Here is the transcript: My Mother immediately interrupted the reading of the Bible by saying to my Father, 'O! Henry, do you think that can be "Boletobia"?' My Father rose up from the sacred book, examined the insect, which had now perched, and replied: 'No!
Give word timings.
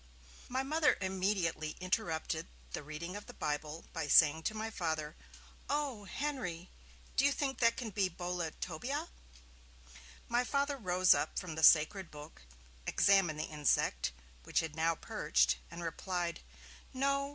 My 0.49 0.63
Mother 0.63 0.97
immediately 0.99 1.75
interrupted 1.79 2.47
the 2.71 2.81
reading 2.81 3.15
of 3.15 3.27
the 3.27 3.35
Bible 3.35 3.85
by 3.93 4.07
saying 4.07 4.41
to 4.49 4.55
my 4.55 4.71
Father, 4.71 5.15
'O! 5.69 6.05
Henry, 6.05 6.71
do 7.15 7.23
you 7.23 7.31
think 7.31 7.59
that 7.59 7.77
can 7.77 7.91
be 7.91 8.09
"Boletobia"?' 8.09 9.09
My 10.27 10.43
Father 10.43 10.77
rose 10.77 11.13
up 11.13 11.37
from 11.37 11.53
the 11.53 11.61
sacred 11.61 12.09
book, 12.09 12.41
examined 12.87 13.39
the 13.39 13.43
insect, 13.51 14.11
which 14.41 14.61
had 14.61 14.75
now 14.75 14.95
perched, 14.95 15.57
and 15.69 15.83
replied: 15.83 16.39
'No! 16.95 17.29